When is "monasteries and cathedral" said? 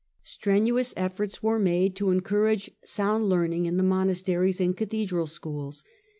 3.83-5.27